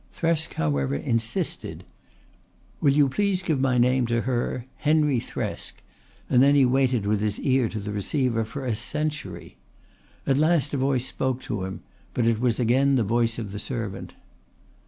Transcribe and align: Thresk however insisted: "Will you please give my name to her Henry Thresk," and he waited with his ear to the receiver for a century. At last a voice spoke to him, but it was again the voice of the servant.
Thresk 0.11 0.55
however 0.55 0.95
insisted: 0.95 1.83
"Will 2.79 2.91
you 2.91 3.07
please 3.07 3.43
give 3.43 3.59
my 3.61 3.77
name 3.77 4.07
to 4.07 4.21
her 4.21 4.65
Henry 4.77 5.19
Thresk," 5.19 5.73
and 6.27 6.43
he 6.43 6.65
waited 6.65 7.05
with 7.05 7.21
his 7.21 7.39
ear 7.41 7.69
to 7.69 7.79
the 7.79 7.91
receiver 7.91 8.43
for 8.43 8.65
a 8.65 8.73
century. 8.73 9.57
At 10.25 10.37
last 10.39 10.73
a 10.73 10.77
voice 10.77 11.05
spoke 11.05 11.43
to 11.43 11.65
him, 11.65 11.81
but 12.15 12.25
it 12.25 12.39
was 12.39 12.59
again 12.59 12.95
the 12.95 13.03
voice 13.03 13.37
of 13.37 13.51
the 13.51 13.59
servant. 13.59 14.13